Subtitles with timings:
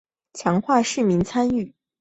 [0.33, 1.75] 强化市民参与